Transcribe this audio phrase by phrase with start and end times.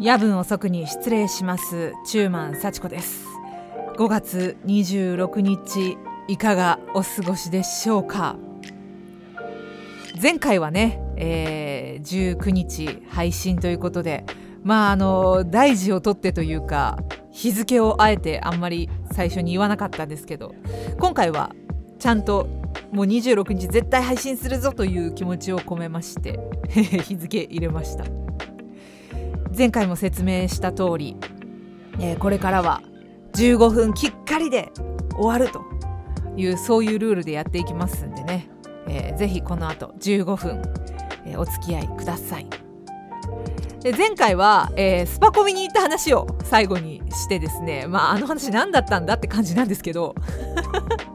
[0.00, 1.92] 夜分遅くに失礼します。
[2.04, 3.24] チューマン幸子です。
[3.96, 5.96] 5月26日
[6.26, 8.36] いかがお過ごしでしょうか？
[10.20, 14.24] 前回はね、えー、19日配信ということで
[14.62, 16.98] まああの大事をとってというか
[17.30, 20.54] 日付をあえてあんまり最初に言わなかったんですけど
[20.98, 21.52] 今回は
[21.98, 22.48] ちゃんと
[22.92, 28.23] もう26日絶対配信するぞという気持ちを込めまして 日付入れました。
[29.56, 31.16] 前回も説明した通り、
[32.00, 32.82] えー、これからは
[33.34, 34.72] 15分きっかりで
[35.16, 35.62] 終わると
[36.36, 38.48] いうそういうルールでやっていきますんでね、
[38.88, 40.62] えー、ぜひこの後15分、
[41.26, 42.46] えー、お付き合いください。
[43.80, 50.14] で前回は、えー、スパコミに行った話を最後にしてですねまああの話何だったんだって感じなんですけど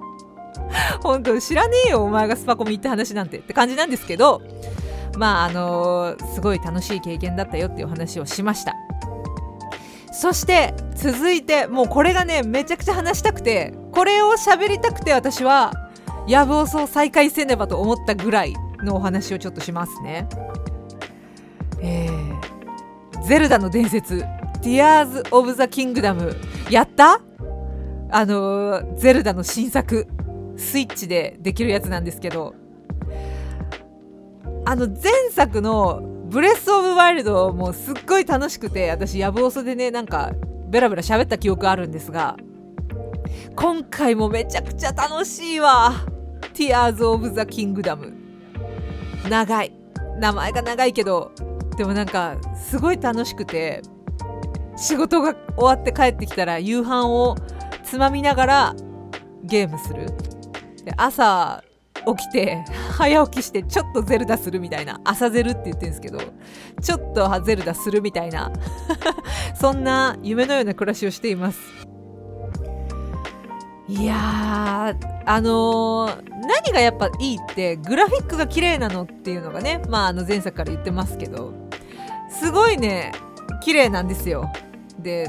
[1.02, 4.44] 本当知らねえよお前がスパコミ行った話なんてって感じなんですけど
[5.20, 8.74] まああのー、すごい楽しい経験だったよっていうお話をしました。
[10.14, 15.72] そして続いてもうこれがねめちゃくちゃ話したくてこれを喋りたくて私は
[16.28, 18.54] やぶおそを再開せねばと思ったぐらい
[18.84, 20.28] のお話をちょっとしますね。
[21.82, 24.26] えー、ゼルダの伝説
[24.62, 26.36] Tears of the Kingdom
[26.72, 27.20] やった？
[28.12, 30.08] あのー、ゼルダの新作
[30.58, 32.56] スイッチでできるやつなんですけど
[34.70, 40.32] あの前作のブレス・オブ・ワイルドもすっごい楽しくて私やぶおそでねなんか
[40.68, 42.38] ベラベラ喋った記憶あるんですが
[43.56, 46.06] 今回もめちゃくちゃ楽しいわ。
[46.54, 48.14] Tears of the Kingdom
[49.28, 49.74] 長い。
[50.20, 51.32] 名前が長いけど
[51.76, 53.82] でもなんかすごい楽しくて
[54.78, 57.36] 仕事が終わって帰ってきたら夕飯を
[57.84, 58.76] つまみながら
[59.42, 60.06] ゲームする。
[60.86, 61.64] で朝
[62.16, 65.00] 起きて早起きしてちょっとゼルダするみたいな。
[65.04, 66.20] 朝ゼルって言ってるんですけど
[66.82, 68.52] ちょっとゼルダするみたいな。
[69.60, 71.60] そんな夢のような暮らしをしています。
[73.88, 81.54] いやーあのー、何がやっぱいいってグラフィックが綺麗なのっていうのがねまああの前作から言ってますけど
[82.30, 83.14] すごいね
[83.64, 84.52] 綺麗なんですよ。
[85.00, 85.28] で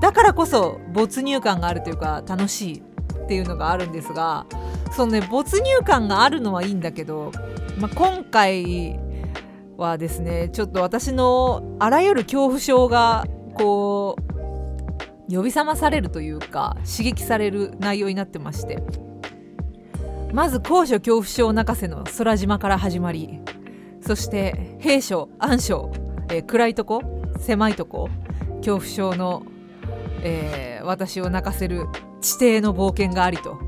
[0.00, 4.46] だからこそ没入感があるというか楽しいっていうのがあるんですが
[4.92, 7.32] そのね没入感があるのはいいんだけど、
[7.78, 8.98] まあ、今回
[9.76, 18.82] はですねちょっと私のあらゆる恐怖症がこう呼び覚まされるというか刺激される内容になってまして。
[20.32, 23.40] まず高所恐怖症泣かせの空島から始まり
[24.00, 25.92] そして兵所暗所、
[26.30, 27.02] えー、暗いとこ
[27.38, 28.08] 狭いとこ
[28.58, 29.42] 恐怖症の、
[30.22, 31.86] えー、私を泣かせる
[32.20, 33.58] 地底の冒険がありと。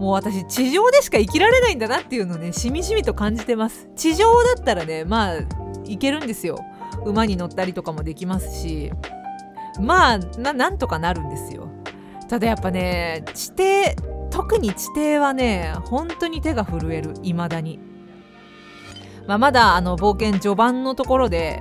[0.00, 3.90] もう私地上でしか生きられないんだなっていうのをねしみしみと感じてます。
[3.94, 5.36] 地上だったらねまあ
[5.84, 6.58] 行けるんですよ。
[7.04, 8.90] 馬に乗ったりとかもできますし。
[9.78, 11.68] まあなんとかなるんですよ。
[12.30, 13.60] ただやっぱね地底
[14.30, 17.12] 特に地底はね本当に手が震える。
[17.22, 17.78] 未だに、
[19.26, 21.60] まあ、まだあの冒険序盤のところで、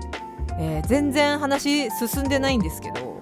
[0.58, 3.19] えー、全然話進んでないんですけど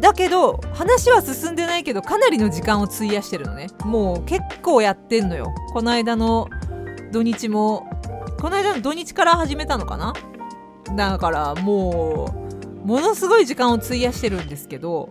[0.00, 3.68] だけど話は進んでないけどかなりの時間を費やしてるのね。
[3.84, 5.52] もう結構やってんのよ。
[5.72, 6.48] この間の
[7.12, 7.88] 土日も
[8.40, 10.14] この間の土日から始めたのかな？
[10.96, 12.32] だからも
[12.84, 15.10] うものすごい時間を費やしてるんですけど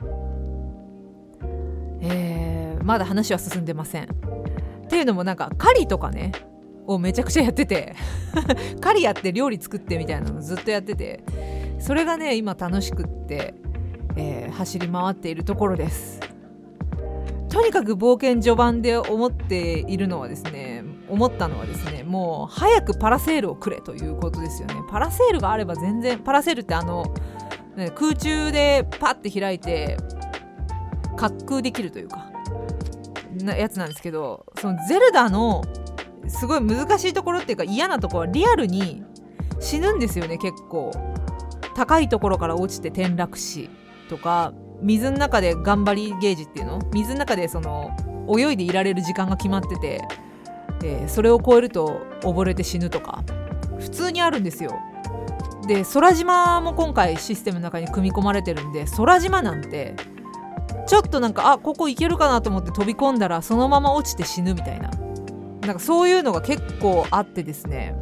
[2.02, 4.04] えー、まだ話は進んでません。
[4.06, 4.08] っ
[4.90, 6.32] ていうのもなんか狩りとかね
[6.86, 7.96] をめちゃくちゃやってて
[8.80, 11.24] 狩りやって料理作ってみたいなのずっとやってて
[11.78, 13.54] それがね今楽しくって。
[14.18, 16.20] えー、走り回っているところです。
[17.50, 24.76] とにかく冒険序盤で思っているのはですね思ったのはですねもう早くパラセールをくれということですよね。
[24.90, 27.06] パラセールがあれば全然パラセールってあの、
[27.76, 29.98] ね、空中でパッて開いて
[31.20, 32.30] 滑空できるというか
[33.42, 35.64] なやつなんですけどそのゼルダの
[36.28, 39.04] すごい難しいところっていうか嫌なところはリアルに
[39.60, 40.92] 死ぬんですよね結構。
[41.78, 43.70] 高いところから落ちて転落し
[44.08, 46.80] とか水の中で頑張りゲージっていうの？
[46.94, 47.92] 水の中でその
[48.30, 50.02] 泳いでいられる時間が決まってて、
[50.84, 53.24] えー、それを超えると溺れて死ぬとか。
[53.80, 54.72] 普通にあるんですよ。
[55.68, 59.96] で空島も今回システムの中に組み込まれてるんで空島なんて
[60.88, 64.90] ちょっとなんかあここ行けるかなと思って飛び込んだらそのまま落ちて死ぬみたいな。
[65.62, 67.94] なんかそういうのが結構あってですね。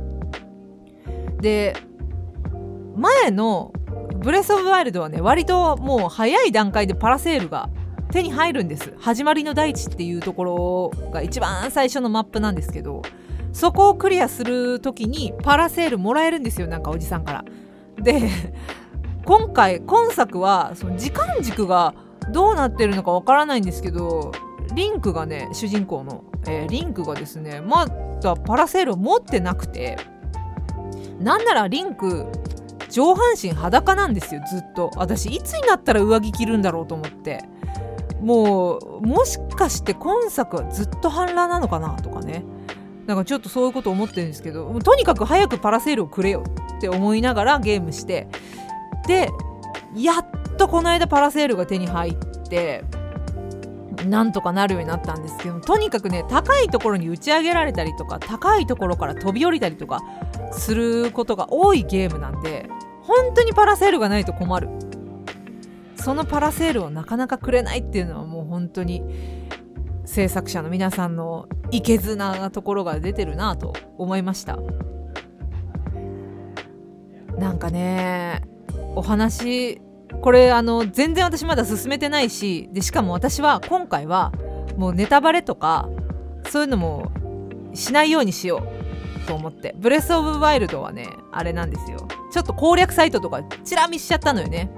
[1.42, 1.75] で
[2.96, 3.74] 前の
[4.18, 7.70] ブレス・オブ・ワイルドはね割ともう早い段階でパラセールが
[8.12, 8.94] 手に入るんです。
[8.98, 13.02] 始まりの大地っていうところが一番最初のマップなんですけど
[13.52, 17.46] そこをクリアする時にパラセールもらえるんですよなんかおじさんから。
[18.02, 18.30] で
[19.26, 21.94] 今回今作はその時間軸が
[22.32, 24.32] どうなってるのかわからないんですけど
[24.76, 27.88] リンクがね主人公の、えー、リンクがですねま
[28.22, 29.98] だパラセールを持ってなくて
[31.20, 32.28] なんならリンク
[32.95, 34.89] 上半身裸なんですよずっと。
[34.95, 37.44] 私いつになったら上着着るんだろうと思って。
[38.21, 42.45] もうもしかして今作はずっと反乱なのかなとかね。
[43.06, 46.44] なんかちょっとそういうこと思ってるんですけどとにかく早くパラセールをくれよ
[46.77, 48.30] って思いながらゲームして。
[49.07, 49.30] で
[49.94, 52.15] やっとこの間パラセールが手に入っ
[52.47, 52.86] て
[54.07, 60.00] なんとかなるようになったんですけどとにかくね高いところに打ち上げられたりとか高いところから飛び降りたりとか
[60.53, 62.69] することが多いゲームなんで
[63.07, 64.69] 本当にパラセールがないと困る。
[65.96, 69.02] そのパラセールをなかなかくれないっていうのはもう本当に
[70.06, 74.60] 制作者の皆さんのいけずなところが出てるなと思いました。
[77.38, 78.44] なんかね
[78.96, 79.81] お話
[80.22, 84.31] これあの全然私まだ進めてないしでしかも私は今回は
[84.78, 85.90] もうネタバレとか
[86.50, 87.12] そういうのも
[87.74, 88.85] しないようにしよう。
[89.25, 89.75] と思って。
[89.77, 92.07] ブレス・オブ・ワイルドはねあれなんですよ。
[92.31, 94.69] ちょっと攻略サイトとかチラ見しちゃったのよね。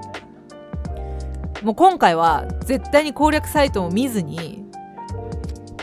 [1.63, 4.63] もう今回は絶対に攻略サイトを見ずに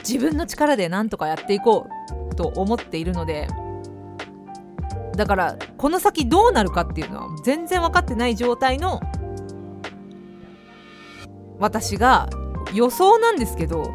[0.06, 1.88] 自分の力でなんとかやっていこ
[2.30, 3.48] うと思っているので
[5.16, 9.00] だからこの先どうなるかっていうのは全然分かってない状態の
[11.58, 12.28] 私が
[12.72, 13.92] 予想なんですけど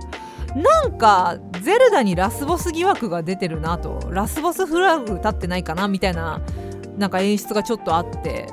[0.56, 4.00] なんかゼルダにラスボス疑惑が出てるなと。
[4.12, 6.42] ラスボスフラグ立ってないかなみたいな
[6.98, 8.48] なんか演出がちょっとあって。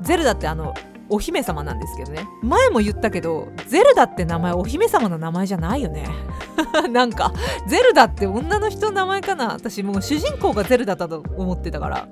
[0.00, 0.74] ゼルダってあの
[1.08, 2.26] お姫様なんですけどね。
[2.42, 6.06] 前も言ったけどゼルダって名前お姫様の名前じゃないよね。
[6.90, 7.32] なんか
[7.68, 9.48] ゼルダって女の人の名前かな。
[9.48, 12.08] 私もう主人公がゼルダだと思ってたから。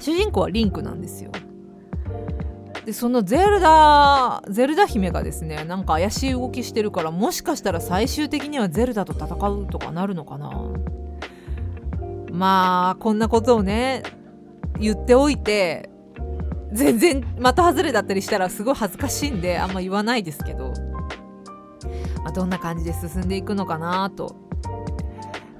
[0.00, 1.30] 主人公はリンクなんですよ。
[2.90, 10.50] でそのゼルダゼルダ姫がですねなんか怪しい動きしてるからもしかしたら最終的にはゼルダと戦うとかなるのかな
[12.32, 14.02] まあこんなことをね
[14.80, 15.88] 言っておいて
[16.72, 20.72] 全然的外れだったりしたらすごい恥ずかしいんであんま言わないですけど、
[22.24, 24.34] まあ、どんな感じで進んでいくのかなと。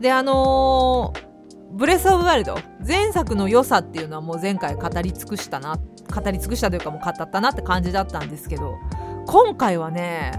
[0.01, 1.30] であのー
[1.73, 5.79] ブレス・オブ・ワイルド前作の良さっていうのはもう前回語り尽くしたな。
[6.11, 8.79] 語り尽くしたというかもう語ったなって感じだったんですけど
[9.27, 10.33] 今回はね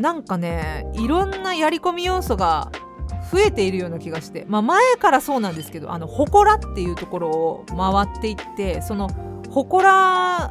[0.00, 2.70] なんかねいろんなやり込み要素が
[3.30, 9.08] 増えているような気がして、まあ、前からそうなんですけどあの祠っていうところを回っていってその
[9.50, 10.48] 祠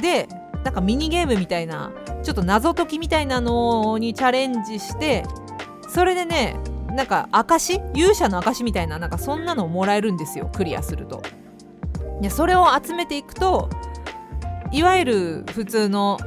[0.00, 0.28] で
[0.64, 1.92] なんかミニゲームみたいな
[2.22, 5.24] ちょっと謎解きみたいなのにチャレンジして
[5.88, 6.56] それでね
[6.92, 11.22] なんか証勇者の証みたいななんかそんなのをもらえるんですよクリアすると。
[12.20, 13.68] でそれを集めていくと
[14.70, 16.18] いわゆる普通の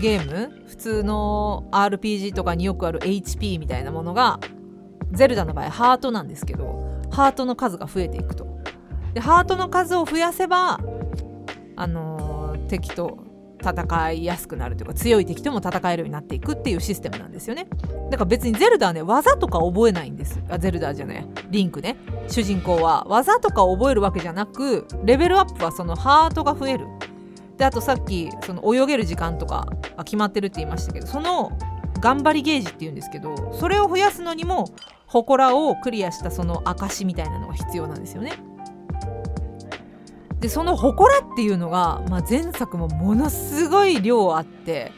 [0.00, 4.40] ゲーム普通の RPG とかによくある HP みたいなものが
[5.10, 8.46] ゼルダの場合ハートなんですけどハートの数が増えていくと。
[9.14, 10.80] でハートの数を増やせば
[11.76, 13.18] あのー、敵と
[13.62, 17.66] 戦いやすくなるというか強い敵とも戦えるようになっていくっていうシステムなんですよね。
[18.10, 20.40] だから別にゼルダはね技とか覚えないんです。
[20.50, 21.26] あゼルダじゃない。
[21.50, 21.96] リンクね。
[22.28, 26.86] 主人公は技とか覚えるわけじゃなくレベルアップはそのハートが増える。
[27.56, 29.66] であとさっきその泳げる時間とか
[30.04, 31.52] 決まってるって言いましたけどその
[32.00, 34.64] 頑張りゲージっていうんですけどそれを増やすのにも
[35.06, 38.32] 祠をクリアしたその証みたいなのが必要なんですよね。
[40.42, 44.90] でその祠っていうのが、まあ、前作もものすごい量あって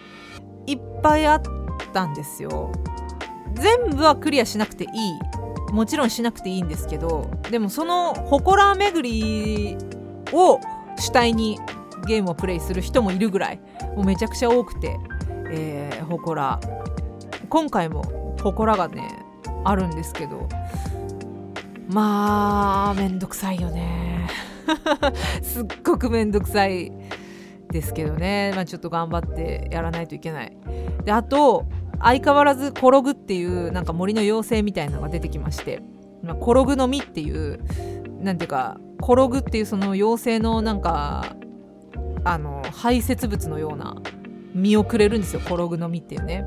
[0.67, 1.43] いっぱいあっ
[1.93, 2.73] たんですよ。
[3.53, 4.91] 全部はクリアしなくていい。
[5.71, 9.77] もちろんしなくていいんですけどでもその祠巡り
[10.33, 10.61] を
[10.97, 11.59] 主体に
[12.07, 13.61] ゲームをプレイする人もいるぐらい
[13.97, 14.97] もうめちゃくちゃ多くて、
[15.51, 16.61] えー、祠。
[17.51, 19.25] 今回も祠がね
[19.65, 20.49] あるんですけど
[21.89, 24.14] まあめんどくさいよね。
[25.43, 26.93] すっごくめんどくさい
[27.71, 30.57] ですけどね、まあ、ちょっと頑張ってやらないといけない。
[31.05, 31.67] であと
[32.01, 35.83] 相変わらずコログっていうなんか森の妖精みたいなのが出てきまして、
[36.23, 37.61] まあ、コログの実っていう
[38.21, 41.37] なんていうかコログっていうその妖精のなんか
[42.25, 43.97] あの排泄物のような
[44.55, 45.41] 実をくれるんですよ。
[45.41, 46.45] コログの実っていうね。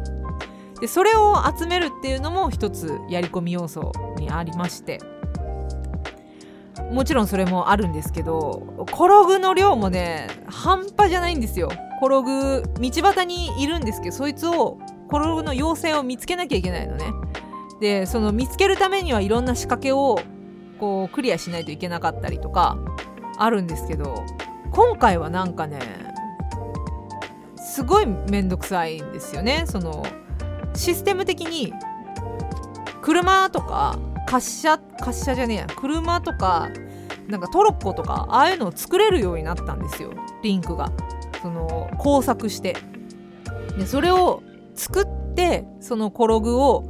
[0.79, 4.99] でそれを集めるっていうのも一つやり込み要素にありまして。
[6.91, 11.69] もちろんそれもあるんですけど転ぐの量もね半端じゃないんですよ。
[12.01, 14.77] 転ぐ道端にいるんですけどそいつを
[15.09, 17.05] 転ぐの妖精を見つけなきゃいけないのね。
[17.79, 20.19] でその見つけるためにはいろんな仕掛けを
[20.79, 22.77] こうクリアしないといけなかったりとか
[23.37, 24.23] あるんですけど
[24.71, 25.79] 今回はなんかね
[27.57, 29.65] すごいめんどくさいんですよね。
[29.67, 30.05] その
[30.73, 31.73] システム的に
[33.01, 35.67] 車とか滑車滑車じゃねえや。
[35.67, 36.69] 車とか
[37.27, 40.11] なんかトロッコとかああいうのを作れるようになったんですよ。
[40.43, 40.91] リンクが。
[41.41, 42.75] その工作して。
[43.77, 44.43] でそれを
[44.75, 46.85] 作ってそのコログを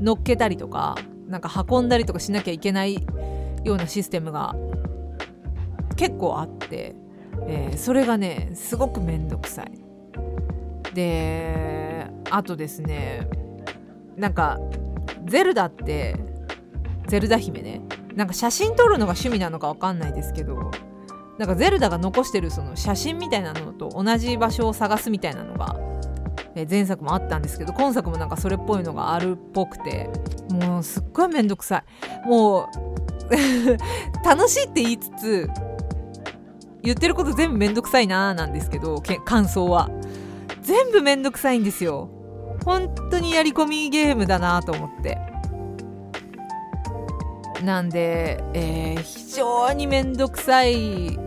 [0.00, 0.96] 乗っけたりとか
[1.28, 3.06] なんか運んだりとかしなきゃいけない
[3.64, 4.54] ようなシステムが
[5.96, 6.96] 結構あって、
[7.46, 9.72] えー、それがねすごくめんどくさい。
[10.92, 13.28] であとですね
[14.16, 14.58] なんか
[15.24, 16.16] ゼルダって
[17.08, 17.82] ゼルダ姫ね。
[18.14, 20.70] なんか写真撮るのが趣味なのか分かんないですけど
[21.38, 25.76] なんかゼルダが残してるその写真みたいなのと同じ場所を探すみたいなのが、
[26.70, 30.08] 前作もあったんですけど今作もなんかそれっぽいのがあるっぽくて
[30.50, 31.82] もうすっごいめんどくさ
[32.24, 32.28] い。
[32.28, 32.66] もう
[34.24, 35.50] 楽しいって言いつつ
[36.82, 39.90] 言ってること全部めんどくさいなーなんですけど感想は。
[40.62, 42.08] 全部めんどくさいんですよ。
[42.64, 45.33] 本当にやり込みゲームだなと思って。
[47.64, 51.18] なんで、えー、非常にめんどくさい。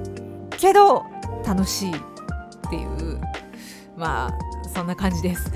[0.58, 1.03] けど
[1.46, 1.91] 楽しい。
[1.91, 3.20] っていう。
[3.96, 5.51] まあそんな感じです。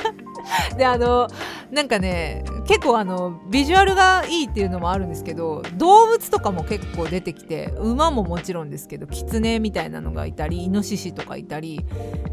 [0.76, 1.28] であの
[1.70, 11.84] なんかね結構あのビジュアルがいいっていうのもあるんですけど動物とかも結構出てきて馬ももちろんですけどキツネみたいなのがいたりイノシシとかいたり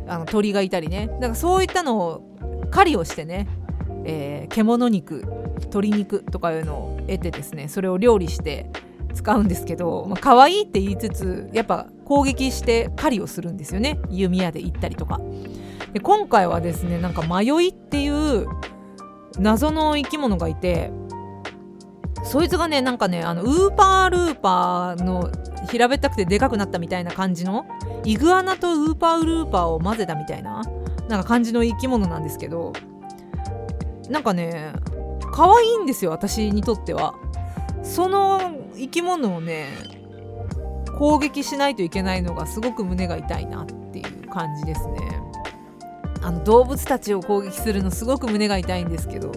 [0.08, 1.10] あの鳥がいたりね。
[1.22, 2.24] だかそういったのを
[2.72, 3.48] 狩りをしてね、
[4.04, 5.24] えー、獣肉
[5.60, 8.70] 鶏肉とかいうのを得てですねそれを料理して
[9.14, 14.00] 使うんですけど、まあ、可愛いって言いつつやっぱ攻撃して狩りをするんですよね。
[14.10, 15.20] 弓矢で行ったりとか。
[15.94, 18.48] で今回はですねなんか迷いっていう
[19.40, 20.92] 謎の生き物がいて
[22.24, 25.32] そいつがねなんかねあのウーパールーパーの
[25.70, 27.66] 平べったくてでかくなったみたいな感じの
[28.04, 30.62] イグアナとウーパールーパーを混ぜたみたいな
[31.08, 32.74] なんか感じの生き物なんですけど
[34.10, 34.74] なんかね
[35.38, 37.14] 可愛いんですよ私にとっては。
[37.84, 39.68] その生き物をね
[40.98, 45.22] 攻撃しないといけないのがすごく胸が痛いなっていう感じですね。
[46.24, 49.32] あの動物たちを攻撃するのすごく胸が痛いんですけど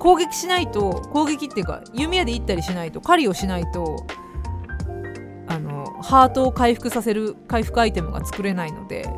[0.00, 4.04] 攻撃しないと攻撃っていうか弓矢で行ったりしないと狩りをしないと
[5.46, 9.08] あのハートを回復させる回復アイテムが作れないので、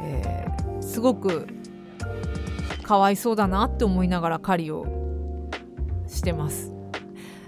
[0.00, 1.46] えー、すごく
[2.82, 4.97] かわいそうだなって思いながら狩りを
[6.08, 6.72] してます。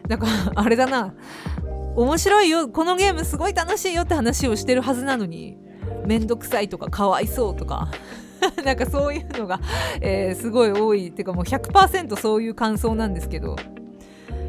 [0.08, 1.14] なんか あれだな。
[1.96, 2.68] 面白いよ。
[2.68, 5.58] このゲームすごい楽しいよって話をしてるはずなのに。
[6.06, 7.88] めんどくさいとかかわいそうとか。
[8.64, 9.60] なんかそういうのが、
[10.00, 11.08] えー、すごい多い。
[11.08, 13.56] っていうかもう100%そういう感想なんですけど。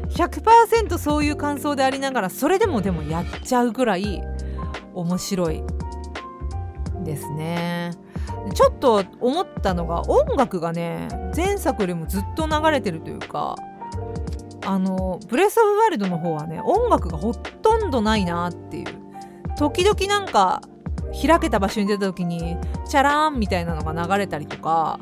[0.08, 4.22] 100%そういう感想でありながらそれでもでもやっちゃうぐらい
[4.94, 5.62] 面白い
[7.02, 7.92] ですね。
[8.54, 13.56] ちょっと思ったのが音楽がね前作よりもずっと流れてるというか
[14.64, 19.02] あのブレス・オブ・ワイルドの方はね音楽がほとんどないなっていう。
[19.56, 20.62] 時々なんか
[21.12, 22.56] 開けた場所に出た時に
[22.88, 24.98] チャラーンみたいなのが流れたりとか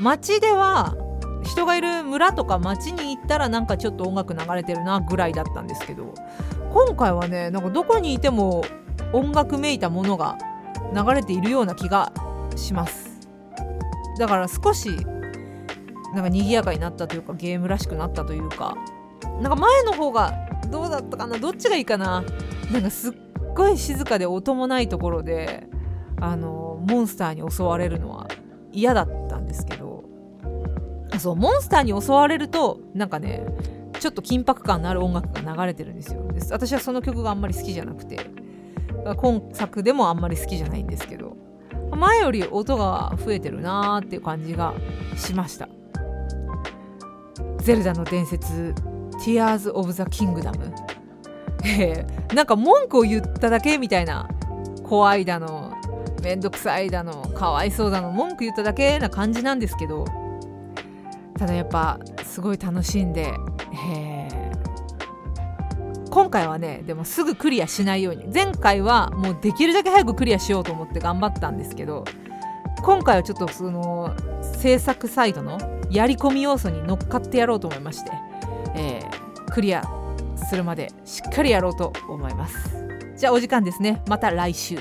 [0.00, 0.96] 街では
[1.44, 6.14] 人がいる村とか街に行ったらなんかちょっと音楽流れてるなぐらいだったんですけど
[6.72, 8.64] 今回はねなんかどこにいても
[9.12, 10.36] 音楽めいたものが
[10.94, 12.12] 流れているような気が
[12.56, 13.28] します。
[14.18, 14.90] だから少し
[16.16, 18.74] なんか賑やかになったというかゲームらしくなったというか。
[19.40, 20.32] なんか前の方が
[20.70, 21.38] どうだったかな？
[21.38, 22.24] どっちがいいかな？
[22.72, 23.12] なんかすっ
[23.54, 25.66] ごい静かで音もないところで
[26.18, 28.28] あのモンスターに襲われるのは
[28.72, 30.04] 嫌だったんですけど。
[31.18, 33.46] そうモンスターに襲われるとなんかね
[34.00, 36.26] ちょっと緊迫感のある音楽が流れてるんですよ。
[36.50, 38.18] 私はその曲があんまり好きじゃなくて。
[39.18, 41.36] 今作でもあんまり好きじゃないんですけど。
[41.90, 44.74] 前より音が増えてるなーっていう感じが
[45.16, 45.68] しました。
[47.66, 48.72] ゼルダの伝説
[49.24, 50.72] Tears of the Kingdom、
[52.32, 54.28] なんか文句を言っただけみたいな
[54.84, 55.74] 怖いだの
[56.22, 60.04] めんどくさいだのかわいそうだの文句言っただけな感じなんですけど。
[61.36, 63.34] ただやっぱすごい楽しんで、
[66.08, 68.28] 今回はねでもすぐクリアしないように。
[68.32, 72.04] 前回はもうできるだけ早くクリアしようと思って頑張ったんですけど
[72.84, 75.58] 今回はちょっとその制作サイドの
[75.90, 78.10] やり込み要素に乗っかってやろうと思いまして、
[78.74, 79.84] えー、クリア
[80.48, 82.56] するまでしっかりやろうと思います。
[83.16, 84.02] じゃあお時間ですね。
[84.08, 84.78] また来週。